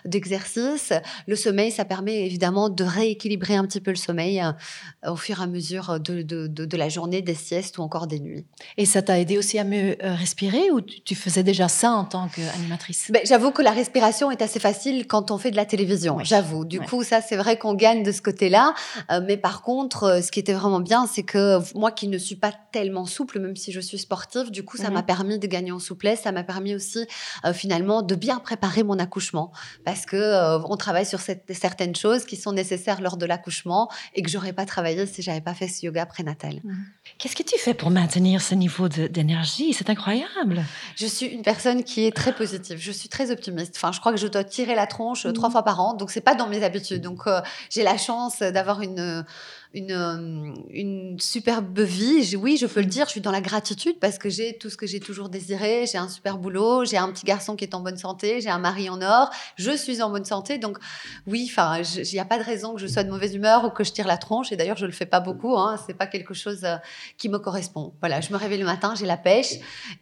d'exercices. 0.04 0.92
le 1.26 1.36
sommeil, 1.36 1.70
ça 1.70 1.84
permet 1.84 2.26
évidemment 2.26 2.68
de 2.68 2.84
rééquilibrer 2.84 3.54
un 3.54 3.64
petit 3.66 3.80
peu 3.80 3.90
le 3.90 3.96
sommeil 3.96 4.40
euh, 4.40 5.10
au 5.10 5.16
fur 5.16 5.40
et 5.40 5.44
à 5.44 5.46
mesure 5.46 6.00
de, 6.00 6.22
de, 6.22 6.46
de, 6.46 6.76
la 6.76 6.88
journée, 6.88 7.22
des 7.22 7.34
siestes 7.34 7.78
ou 7.78 7.82
encore 7.82 8.06
des 8.06 8.20
nuits. 8.20 8.44
Et 8.76 8.86
ça 8.86 9.02
t'a 9.02 9.18
aidé 9.18 9.38
aussi 9.38 9.58
à 9.58 9.64
mieux 9.64 9.96
euh, 10.02 10.14
respirer 10.14 10.70
ou 10.70 10.80
tu, 10.80 11.14
faisais 11.14 11.42
déjà 11.52 11.69
ça 11.69 11.93
en 11.93 12.04
tant 12.04 12.28
qu'animatrice 12.28 13.10
ben, 13.10 13.20
J'avoue 13.25 13.50
que 13.50 13.62
la 13.62 13.72
respiration 13.72 14.31
est 14.31 14.40
assez 14.40 14.58
facile 14.58 15.06
quand 15.06 15.31
on 15.31 15.38
fait 15.38 15.50
de 15.50 15.56
la 15.56 15.66
télévision. 15.66 16.19
J'avoue. 16.22 16.64
Du 16.64 16.81
coup, 16.81 17.04
ça, 17.04 17.20
c'est 17.20 17.37
vrai 17.37 17.58
qu'on 17.58 17.75
gagne 17.75 18.02
de 18.02 18.10
ce 18.10 18.22
côté-là. 18.22 18.75
Euh, 19.10 19.20
mais 19.22 19.37
par 19.37 19.62
contre, 19.62 20.04
euh, 20.04 20.22
ce 20.22 20.32
qui 20.32 20.40
était 20.40 20.54
vraiment 20.54 20.81
bien, 20.81 21.06
c'est 21.06 21.22
que 21.22 21.58
moi 21.76 21.93
qui 21.93 22.08
ne 22.08 22.16
suis 22.16 22.37
pas 22.37 22.52
tellement 22.72 23.04
souple, 23.04 23.38
même 23.38 23.56
si 23.56 23.70
je 23.70 23.81
suis 23.81 23.99
sportive, 23.99 24.50
du 24.50 24.64
coup, 24.64 24.78
ça 24.78 24.90
m'a 24.90 25.00
mhm. 25.00 25.06
permis 25.06 25.38
de 25.38 25.46
gagner 25.46 25.72
en 25.72 25.78
souplesse. 25.78 26.22
Ça 26.22 26.32
m'a 26.32 26.43
permis 26.43 26.75
aussi, 26.75 27.06
euh, 27.44 27.52
finalement, 27.52 28.00
de 28.00 28.14
bien 28.14 28.38
préparer 28.38 28.82
mon 28.82 28.98
accouchement. 28.98 29.52
Parce 29.84 30.06
que 30.06 30.62
on 30.69 30.76
travaille 30.76 31.06
sur 31.06 31.20
certaines 31.20 31.94
choses 31.94 32.25
qui 32.25 32.37
sont 32.37 32.52
nécessaires 32.52 33.00
lors 33.02 33.16
de 33.16 33.26
l'accouchement 33.26 33.90
et 34.14 34.22
que 34.22 34.31
j'aurais 34.31 34.52
pas 34.52 34.64
travaillé 34.64 35.05
si 35.06 35.20
j'avais 35.22 35.40
pas 35.40 35.55
fait 35.55 35.69
ce 35.69 35.84
yoga 35.84 36.06
prénatal. 36.06 36.60
Mhm. 36.64 36.86
Qu'est-ce 37.19 37.36
que 37.36 37.43
tu 37.43 37.58
fais 37.58 37.74
pour 37.74 37.91
maintenir 37.91 38.41
ce 38.41 38.55
niveau 38.55 38.88
d'énergie? 38.88 39.74
C'est 39.74 39.91
incroyable. 39.91 40.65
Je 40.96 41.06
suis 41.06 41.26
une 41.26 41.42
personne 41.43 41.84
qui 41.84 42.06
est 42.06 42.15
très 42.15 42.32
positive. 42.32 42.79
Je 42.81 42.93
suis 42.93 43.08
très 43.08 43.31
optimiste. 43.31 43.75
Enfin, 43.77 43.93
je 43.93 44.01
crois 44.01 44.13
que 44.13 44.19
je 44.19 44.27
dois 44.27 44.44
tirer 44.44 44.75
la 44.75 44.87
tronche 44.87 45.27
trois 45.34 45.49
mhm. 45.49 45.53
fois 45.53 45.63
par 45.63 45.81
an. 45.81 45.94
Donc, 45.94 46.11
c'est 46.11 46.20
pas 46.20 46.34
dans 46.34 46.46
mes 46.46 46.63
habitudes. 46.63 47.03
Donc, 47.03 47.22
j'ai 47.70 47.82
la 47.82 47.96
chance 47.96 48.41
d'avoir 48.41 48.82
une 48.82 49.25
une, 49.74 49.93
euh, 49.93 50.55
une 50.70 51.19
superbe 51.19 51.81
vie. 51.81 52.36
Oui, 52.36 52.56
je 52.56 52.67
peux 52.67 52.81
le 52.81 52.86
dire, 52.86 53.06
je 53.06 53.12
suis 53.12 53.20
dans 53.20 53.31
la 53.31 53.41
gratitude 53.41 53.98
parce 53.98 54.19
que 54.19 54.29
j'ai 54.29 54.58
tout 54.58 54.69
ce 54.69 54.76
que 54.76 54.86
j'ai 54.86 55.00
toujours 55.00 55.29
désiré. 55.29 55.86
J'ai 55.91 55.98
un 55.98 56.08
super 56.08 56.38
boulot, 56.38 56.84
j'ai 56.84 56.98
un 56.98 57.10
petit 57.10 57.24
garçon 57.24 57.56
qui 57.56 57.64
est 57.64 57.74
en 57.74 57.81
bonne 57.81 57.96
santé, 57.96 58.41
j'ai 58.41 58.50
un 58.50 58.58
mari 58.58 58.91
en 58.91 59.00
or, 59.00 59.31
je 59.56 59.70
suis 59.70 60.02
en 60.02 60.10
bonne 60.10 60.24
santé. 60.24 60.58
Donc, 60.58 60.79
oui, 61.26 61.50
il 61.50 62.12
n'y 62.12 62.19
a 62.19 62.24
pas 62.24 62.38
de 62.38 62.44
raison 62.44 62.74
que 62.74 62.81
je 62.81 62.86
sois 62.86 63.05
de 63.05 63.10
mauvaise 63.10 63.34
humeur 63.34 63.64
ou 63.64 63.70
que 63.70 63.84
je 63.84 63.93
tire 63.93 64.06
la 64.06 64.19
tronche. 64.19 64.52
Et 64.52 64.56
d'ailleurs, 64.56 64.76
je 64.76 64.86
le 64.86 64.93
fais 64.93 65.06
pas 65.06 65.20
beaucoup. 65.20 65.56
Hein, 65.56 65.79
c'est 65.86 65.94
pas 65.94 66.06
quelque 66.06 66.34
chose 66.34 66.64
euh, 66.64 66.76
qui 67.17 67.29
me 67.29 67.38
correspond. 67.38 67.94
Voilà, 68.00 68.20
je 68.20 68.32
me 68.32 68.36
réveille 68.36 68.58
le 68.58 68.67
matin, 68.67 68.94
j'ai 68.94 69.06
la 69.06 69.17
pêche. 69.17 69.55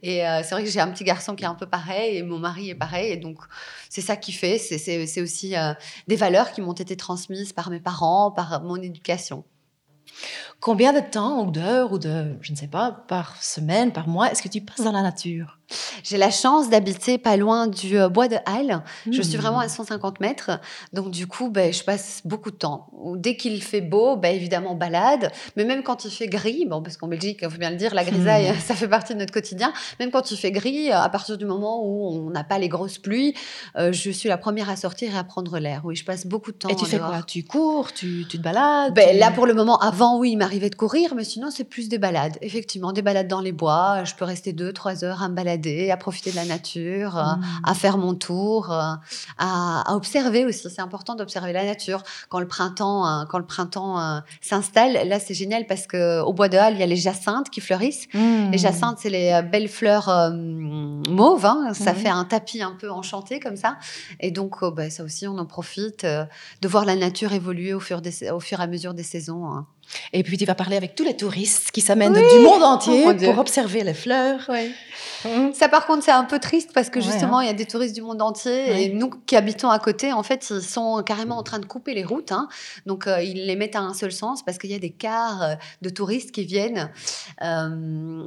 Et 0.03 0.27
euh, 0.27 0.41
c'est 0.43 0.51
vrai 0.51 0.65
que 0.65 0.71
j'ai 0.71 0.81
un 0.81 0.91
petit 0.91 1.05
garçon 1.05 1.37
qui 1.37 1.45
est 1.45 1.49
un 1.49 1.55
peu 1.55 1.67
pareil 1.67 2.17
et 2.17 2.23
mon 2.23 2.39
mari 2.39 2.71
est 2.71 2.75
pareil. 2.75 3.13
Et 3.13 3.17
donc, 3.17 3.39
c'est 3.89 4.01
ça 4.01 4.17
qui 4.17 4.33
fait. 4.33 4.59
C'est 4.59 5.21
aussi 5.23 5.55
des 6.09 6.17
valeurs 6.17 6.53
qui 6.53 6.61
m'ont 6.61 6.73
été 6.73 6.97
transmises 6.97 7.53
par 7.53 7.71
mes 7.71 7.81
parents, 7.81 8.31
par 8.31 8.63
mon 8.63 8.77
éducation. 8.77 9.45
Combien 10.61 10.93
de 10.93 11.01
temps 11.01 11.45
ou 11.47 11.51
d'heures 11.51 11.93
ou 11.93 11.99
de, 11.99 12.37
je 12.41 12.53
ne 12.53 12.57
sais 12.57 12.69
pas, 12.69 12.93
par 13.09 13.43
semaine, 13.43 13.93
par 13.93 14.09
mois, 14.09 14.31
est-ce 14.31 14.43
que 14.43 14.49
tu 14.49 14.61
passes 14.61 14.83
dans 14.85 14.93
la 14.93 15.03
nature? 15.03 15.60
J'ai 16.03 16.17
la 16.19 16.31
chance 16.31 16.69
d'habiter 16.71 17.19
pas 17.19 17.37
loin 17.37 17.67
du 17.67 17.99
euh, 17.99 18.09
bois 18.09 18.29
de 18.29 18.37
Halle. 18.47 18.83
Je 19.11 19.23
suis 19.23 19.37
vraiment 19.37 19.59
Hmm. 19.59 19.63
à 19.63 19.69
150 19.69 20.21
mètres. 20.21 20.51
Donc, 20.93 21.11
du 21.11 21.27
coup, 21.27 21.51
ben, 21.51 21.73
je 21.73 21.83
passe 21.85 22.23
beaucoup 22.25 22.51
de 22.51 22.57
temps. 22.57 22.89
Dès 23.17 23.37
qu'il 23.37 23.63
fait 23.63 23.81
beau, 23.81 24.17
ben, 24.17 24.35
évidemment, 24.35 24.75
balade. 24.75 25.31
Mais 25.57 25.65
même 25.65 25.83
quand 25.83 26.05
il 26.05 26.11
fait 26.11 26.29
gris, 26.29 26.67
bon, 26.67 26.83
parce 26.83 26.97
qu'en 26.97 27.09
Belgique, 27.09 27.39
il 27.43 27.51
faut 27.51 27.59
bien 27.59 27.71
le 27.71 27.77
dire, 27.77 27.95
la 27.95 28.05
grisaille, 28.05 28.51
Hmm. 28.51 28.55
ça 28.65 28.75
fait 28.75 28.89
partie 28.89 29.15
de 29.15 29.19
notre 29.19 29.33
quotidien. 29.33 29.73
Même 29.99 30.11
quand 30.11 30.31
il 30.31 30.37
fait 30.37 30.51
gris, 30.53 30.91
à 30.91 31.09
partir 31.09 31.37
du 31.39 31.45
moment 31.45 31.83
où 31.85 32.07
on 32.27 32.31
n'a 32.31 32.45
pas 32.45 32.59
les 32.59 32.69
grosses 32.69 32.99
pluies, 32.99 33.35
euh, 33.77 33.93
je 33.93 34.11
suis 34.11 34.29
la 34.29 34.39
première 34.39 34.71
à 34.71 34.77
sortir 34.77 35.15
et 35.15 35.19
à 35.19 35.25
prendre 35.25 35.59
l'air. 35.59 35.83
Oui, 35.85 35.95
je 35.97 36.05
passe 36.05 36.27
beaucoup 36.27 36.53
de 36.53 36.57
temps. 36.57 36.69
Et 36.69 36.77
tu 36.77 36.87
fais 36.87 36.97
dehors. 36.99 37.09
quoi 37.11 37.23
Tu 37.23 37.45
cours 37.45 37.93
Tu, 37.93 38.25
tu 38.29 38.39
te 38.39 38.43
balades 38.43 38.95
Ben, 38.95 39.11
tu- 39.13 39.19
là, 39.19 39.31
pour 39.31 39.47
le 39.47 39.55
moment, 39.55 39.79
avant, 39.79 40.19
oui, 40.19 40.31
il 40.33 40.37
m'arrivait 40.37 40.71
de 40.71 40.75
courir, 40.75 41.15
mais 41.15 41.25
sinon, 41.25 41.51
c'est 41.51 41.65
plus 41.65 41.89
des 41.89 41.99
balades. 41.99 42.37
Effectivement, 42.43 42.93
des 42.93 43.03
balades 43.03 43.29
dans 43.29 43.41
les 43.41 43.53
bois. 43.53 44.05
Je 44.05 44.15
peux 44.15 44.25
rester 44.25 44.53
deux, 44.53 44.73
trois 44.73 45.05
heures 45.05 45.23
à 45.23 45.29
me 45.29 45.35
balader, 45.35 45.60
à 45.91 45.97
profiter 45.97 46.31
de 46.31 46.37
la 46.37 46.45
nature, 46.45 47.17
euh, 47.19 47.23
Hmm. 47.37 47.43
à 47.65 47.75
faire 47.75 47.97
mon 47.99 48.15
tour, 48.15 48.71
euh, 48.73 48.95
à, 49.39 49.83
à 49.91 49.95
observer 49.95 50.45
aussi. 50.45 50.69
C'est 50.71 50.81
important 50.83 51.15
d'observer 51.15 51.53
la 51.53 51.65
nature. 51.65 52.03
Quand 52.29 52.41
le 52.41 52.49
printemps, 52.49 53.07
euh, 53.07 53.25
quand 53.29 53.39
le 53.39 53.47
printemps 53.47 54.21
s'installe, 54.41 55.09
là, 55.09 55.19
c'est 55.21 55.35
génial 55.35 55.67
parce 55.67 55.87
que 55.87 56.21
au 56.23 56.33
bois 56.33 56.49
de 56.49 56.57
Halle, 56.57 56.75
il 56.75 56.81
y 56.81 56.83
a 56.83 56.87
les 56.87 56.97
jacinthes 56.97 57.51
qui 57.51 57.61
fleurissent. 57.61 58.07
Hmm. 58.15 58.51
Les 58.51 58.59
jacinthes, 58.59 58.99
c'est 59.01 59.11
les 59.11 59.41
belles 59.43 59.69
fleurs 59.69 60.09
euh, 60.09 60.31
mauves. 60.33 61.45
hein. 61.47 61.73
Ça 61.75 61.93
Mhm. 61.93 61.99
fait 61.99 62.09
un 62.09 62.25
tapis 62.25 62.63
un 62.63 62.77
peu 62.79 62.91
enchanté 62.91 63.41
comme 63.41 63.57
ça. 63.57 63.77
Et 64.21 64.31
donc, 64.31 64.63
euh, 64.63 64.71
bah, 64.71 64.91
ça 64.91 65.03
aussi, 65.05 65.27
on 65.29 65.39
en 65.39 65.47
profite 65.47 66.05
euh, 66.05 66.25
de 66.63 66.69
voir 66.69 66.85
la 66.85 66.97
nature 66.97 67.33
évoluer 67.33 67.75
au 67.75 67.81
fur, 67.81 68.01
des- 68.01 68.31
au 68.31 68.41
fur 68.41 68.61
et 68.61 68.63
à 68.63 68.67
mesure 68.67 68.95
des 68.95 69.03
saisons. 69.03 69.47
hein. 69.47 69.67
Et 70.13 70.23
puis 70.23 70.37
tu 70.37 70.45
vas 70.45 70.55
parler 70.55 70.77
avec 70.77 70.95
tous 70.95 71.05
les 71.05 71.17
touristes 71.17 71.71
qui 71.73 71.81
s'amènent 71.81 72.15
Oui. 72.17 72.23
du 72.39 72.45
monde 72.45 72.63
entier 72.63 73.05
Oh 73.07 73.15
pour 73.15 73.39
observer 73.39 73.83
les 73.85 73.95
fleurs. 73.95 74.49
Hmm. 75.25 75.53
Ça, 75.53 75.69
par 75.69 75.87
contre, 75.87 76.03
c'est 76.05 76.11
un 76.11 76.25
peu 76.25 76.39
triste 76.39 76.71
parce 76.73 76.89
que 76.89 76.99
Ouais, 76.99 77.05
justement, 77.05 77.41
il 77.41 77.47
y 77.47 77.51
a 77.51 77.55
des 77.55 77.67
touristes 77.67 77.95
du 77.95 78.03
monde 78.03 78.23
entier 78.23 78.51
Ouais. 78.53 78.85
et 78.85 78.89
nous 78.93 79.11
qui 79.27 79.37
habitons 79.37 79.69
à 79.71 79.79
côté, 79.79 80.13
en 80.13 80.23
fait, 80.23 80.49
ils 80.51 80.63
sont 80.63 81.03
carrément 81.05 81.37
en 81.37 81.43
train 81.43 81.59
de 81.59 81.67
couper 81.67 81.93
les 81.95 82.05
routes. 82.05 82.33
hein. 82.33 82.49
Donc, 82.87 83.07
euh, 83.07 83.23
ils 83.23 83.47
les 83.47 83.57
mettent 83.57 83.77
à 83.77 83.81
un 83.81 83.93
seul 83.95 84.13
sens 84.13 84.43
parce 84.45 84.59
qu'il 84.59 84.71
y 84.71 84.75
a 84.75 84.79
des 84.79 84.91
cars 84.91 85.43
euh, 85.43 85.55
de 85.83 85.91
touristes 85.91 86.31
qui 86.33 86.45
viennent. 86.45 86.91
Euh, 87.43 87.69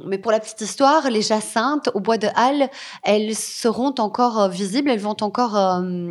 mais 0.06 0.18
pour 0.18 0.32
la 0.32 0.40
petite 0.40 0.60
histoire, 0.60 1.10
les 1.10 1.22
jacinthes 1.22 1.88
au 1.94 2.00
bois 2.00 2.18
de 2.18 2.28
Halle, 2.36 2.68
elles 3.02 3.34
seront 3.34 3.94
encore 3.98 4.48
visibles, 4.48 4.90
elles 4.90 5.00
vont 5.00 5.16
encore 5.20 5.56
euh, 5.56 6.10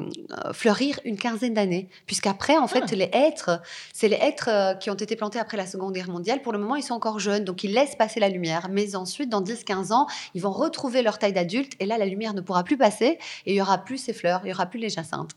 fleurir 0.54 1.00
une 1.06 1.18
quinzaine 1.18 1.54
d'années. 1.54 1.90
Puisqu'après, 2.08 2.58
en 2.58 2.68
fait, 2.68 2.84
Ah. 2.92 2.96
les 2.96 3.10
hêtres, 3.14 3.62
c'est 3.94 4.08
les 4.08 4.18
hêtres 4.22 4.78
qui 4.80 4.90
ont 4.90 4.96
été 4.96 5.16
plantés 5.16 5.40
après 5.44 5.58
la 5.58 5.68
Seconde 5.68 5.94
Guerre 5.94 6.10
mondiale. 6.10 6.42
Pour 6.42 6.54
le 6.54 6.58
moment, 6.58 6.76
ils 6.76 6.84
sont 6.84 6.94
encore 6.94 7.20
jeunes, 7.20 7.44
donc 7.44 7.64
ils 7.64 7.74
laissent 7.74 7.96
passer 7.96 8.20
la 8.20 8.30
lumière. 8.30 8.70
Mais 8.72 8.96
ensuite, 8.96 9.30
dans 9.30 9.42
10-15 9.42 9.92
ans, 9.92 10.08
ils 10.34 10.42
vont 10.42 10.52
retrouver 10.52 11.02
leur 11.02 11.20
taille 11.20 11.34
d'adulte 11.34 11.74
et 11.80 11.86
là, 11.86 11.98
la 11.98 12.06
lumière 12.06 12.34
ne 12.34 12.42
pourra 12.42 12.64
plus 12.64 12.78
passer 12.78 13.20
et 13.46 13.54
il 13.54 13.56
y 13.56 13.62
aura 13.62 13.78
plus 13.78 13.98
ces 13.98 14.14
fleurs, 14.14 14.42
il 14.46 14.50
y 14.50 14.54
aura 14.54 14.66
plus 14.66 14.80
les 14.80 14.90
jacinthes. 14.90 15.32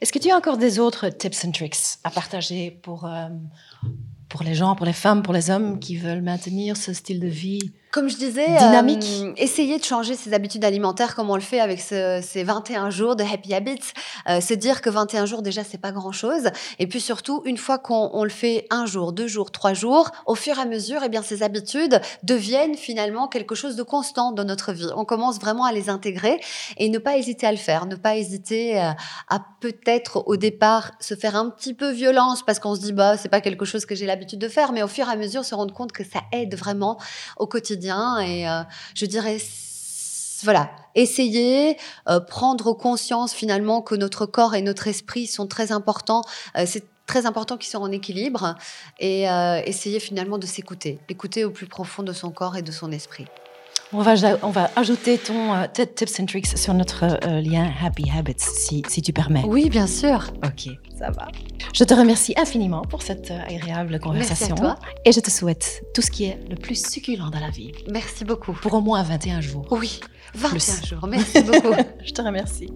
Est-ce 0.00 0.12
que 0.12 0.18
tu 0.18 0.30
as 0.30 0.36
encore 0.36 0.58
des 0.58 0.78
autres 0.78 1.08
tips 1.08 1.46
and 1.46 1.52
tricks 1.52 1.98
à 2.04 2.10
partager 2.10 2.70
pour, 2.70 3.06
euh, 3.06 3.28
pour 4.28 4.42
les 4.42 4.54
gens, 4.54 4.76
pour 4.76 4.86
les 4.86 4.92
femmes, 4.92 5.22
pour 5.22 5.32
les 5.32 5.50
hommes 5.50 5.80
qui 5.80 5.96
veulent 5.96 6.22
maintenir 6.22 6.76
ce 6.76 6.92
style 6.92 7.18
de 7.18 7.28
vie 7.28 7.72
Comme 7.92 8.08
je 8.08 8.16
disais, 8.16 8.46
Dynamique. 8.58 9.04
euh, 9.22 9.32
essayer 9.36 9.78
de 9.78 9.84
changer 9.84 10.14
ses 10.16 10.32
habitudes 10.32 10.64
alimentaires 10.64 11.14
comme 11.14 11.28
on 11.28 11.34
le 11.34 11.42
fait 11.42 11.60
avec 11.60 11.78
ce- 11.78 12.20
ces 12.26 12.42
21 12.42 12.88
jours 12.88 13.16
de 13.16 13.22
Happy 13.22 13.52
Habits. 13.52 13.92
Euh, 14.30 14.40
se 14.40 14.54
dire 14.54 14.80
que 14.80 14.88
21 14.88 15.26
jours, 15.26 15.42
déjà, 15.42 15.62
c'est 15.62 15.76
pas 15.76 15.92
grand-chose. 15.92 16.48
Et 16.78 16.86
puis 16.86 17.02
surtout, 17.02 17.42
une 17.44 17.58
fois 17.58 17.76
qu'on 17.78 18.08
on 18.14 18.24
le 18.24 18.30
fait 18.30 18.66
un 18.70 18.86
jour, 18.86 19.12
deux 19.12 19.26
jours, 19.26 19.50
trois 19.50 19.74
jours, 19.74 20.10
au 20.24 20.34
fur 20.34 20.56
et 20.58 20.62
à 20.62 20.64
mesure, 20.64 21.02
eh 21.04 21.10
bien, 21.10 21.20
ces 21.20 21.42
habitudes 21.42 22.00
deviennent 22.22 22.76
finalement 22.76 23.28
quelque 23.28 23.54
chose 23.54 23.76
de 23.76 23.82
constant 23.82 24.32
dans 24.32 24.44
notre 24.44 24.72
vie. 24.72 24.88
On 24.96 25.04
commence 25.04 25.38
vraiment 25.38 25.66
à 25.66 25.72
les 25.72 25.90
intégrer 25.90 26.40
et 26.78 26.88
ne 26.88 26.96
pas 26.98 27.18
hésiter 27.18 27.46
à 27.46 27.52
le 27.52 27.58
faire. 27.58 27.84
Ne 27.84 27.96
pas 27.96 28.16
hésiter 28.16 28.80
euh, 28.80 28.90
à 29.28 29.40
peut-être 29.60 30.22
au 30.26 30.36
départ 30.38 30.92
se 30.98 31.14
faire 31.14 31.36
un 31.36 31.50
petit 31.50 31.74
peu 31.74 31.90
violence 31.90 32.42
parce 32.42 32.58
qu'on 32.58 32.74
se 32.74 32.80
dit, 32.80 32.94
bah, 32.94 33.18
c'est 33.18 33.28
pas 33.28 33.42
quelque 33.42 33.66
chose 33.66 33.84
que 33.84 33.94
j'ai 33.94 34.06
l'habitude 34.06 34.38
de 34.38 34.48
faire, 34.48 34.72
mais 34.72 34.82
au 34.82 34.88
fur 34.88 35.06
et 35.10 35.12
à 35.12 35.16
mesure, 35.16 35.44
se 35.44 35.54
rendre 35.54 35.74
compte 35.74 35.92
que 35.92 36.04
ça 36.04 36.20
aide 36.32 36.54
vraiment 36.54 36.96
au 37.36 37.46
quotidien. 37.46 37.81
Et 37.84 38.48
euh, 38.48 38.62
je 38.94 39.06
dirais, 39.06 39.38
voilà, 40.42 40.70
essayer, 40.94 41.76
euh, 42.08 42.20
prendre 42.20 42.72
conscience 42.72 43.32
finalement 43.32 43.82
que 43.82 43.94
notre 43.94 44.26
corps 44.26 44.54
et 44.54 44.62
notre 44.62 44.88
esprit 44.88 45.26
sont 45.26 45.46
très 45.46 45.72
importants. 45.72 46.22
Euh, 46.56 46.64
c'est 46.66 46.84
très 47.06 47.26
important 47.26 47.56
qu'ils 47.56 47.70
soient 47.70 47.80
en 47.80 47.90
équilibre 47.90 48.54
et 49.00 49.24
essayer 49.66 49.98
finalement 49.98 50.38
de 50.38 50.46
s'écouter, 50.46 51.00
écouter 51.08 51.44
au 51.44 51.50
plus 51.50 51.66
profond 51.66 52.04
de 52.04 52.12
son 52.12 52.30
corps 52.30 52.56
et 52.56 52.62
de 52.62 52.70
son 52.70 52.92
esprit. 52.92 53.26
On 53.92 54.00
va, 54.02 54.14
on 54.42 54.50
va 54.50 54.70
ajouter 54.76 55.18
ton 55.18 55.54
euh, 55.54 55.66
tips 55.72 56.20
and 56.20 56.26
tricks 56.26 56.46
sur 56.58 56.74
notre 56.74 57.04
euh, 57.26 57.40
lien 57.40 57.70
Happy 57.82 58.10
Habits, 58.10 58.34
si, 58.38 58.82
si 58.88 59.02
tu 59.02 59.12
permets. 59.12 59.42
Oui, 59.46 59.68
bien 59.70 59.86
sûr. 59.86 60.32
Ok, 60.44 60.70
ça 60.98 61.10
va. 61.10 61.28
Je 61.74 61.84
te 61.84 61.94
remercie 61.94 62.34
infiniment 62.36 62.82
pour 62.82 63.02
cette 63.02 63.30
euh, 63.30 63.38
agréable 63.48 63.98
conversation. 64.00 64.54
toi. 64.54 64.76
Et 65.04 65.12
je 65.12 65.20
te 65.20 65.30
souhaite 65.30 65.82
tout 65.94 66.02
ce 66.02 66.10
qui 66.10 66.24
est 66.24 66.38
le 66.48 66.56
plus 66.56 66.82
succulent 66.90 67.30
dans 67.30 67.40
la 67.40 67.50
vie, 67.50 67.72
Merci 67.90 68.24
beaucoup. 68.24 68.52
pour 68.52 68.74
au 68.74 68.80
moins 68.80 69.02
21 69.02 69.40
jours. 69.40 69.66
Oui, 69.70 70.00
21 70.34 70.50
Plus. 70.50 70.86
jours. 70.88 71.06
Merci 71.08 71.42
beaucoup. 71.42 71.74
Je 72.04 72.12
te 72.12 72.22
remercie. 72.22 72.68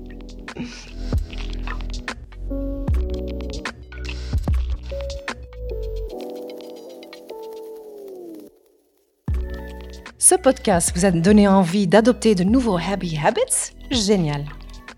Ce 10.28 10.34
podcast 10.34 10.90
vous 10.96 11.04
a 11.04 11.12
donné 11.12 11.46
envie 11.46 11.86
d'adopter 11.86 12.34
de 12.34 12.42
nouveaux 12.42 12.78
Happy 12.78 13.16
Habits? 13.16 13.76
Génial 13.92 14.44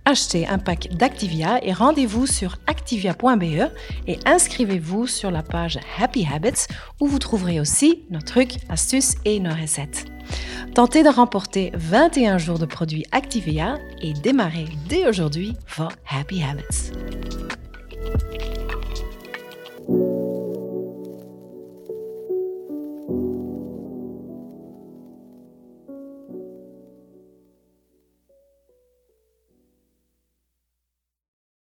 Achetez 0.07 0.47
un 0.47 0.57
pack 0.57 0.89
d'Activia 0.97 1.63
et 1.63 1.75
rendez-vous 1.75 2.27
sur 2.27 2.57
activia.be 2.67 3.71
et 4.07 4.19
inscrivez-vous 4.25 5.07
sur 5.07 5.31
la 5.31 5.43
page 5.43 5.81
Happy 6.01 6.27
Habits 6.35 6.67
où 6.99 7.07
vous 7.07 7.19
trouverez 7.19 7.61
aussi 7.61 8.05
nos 8.09 8.23
trucs, 8.23 8.57
astuces 8.71 9.17
et 9.27 9.39
nos 9.39 9.55
recettes. 9.55 10.07
Tentez 10.75 11.03
de 11.03 11.11
remporter 11.11 11.73
21 11.75 12.39
jours 12.39 12.59
de 12.59 12.65
produits 12.65 13.05
Activia 13.13 13.77
et 14.01 14.15
démarrez 14.15 14.69
dès 14.89 15.07
aujourd'hui 15.07 15.53
vos 15.77 15.89
Happy 16.11 16.43
Habits. 16.43 16.93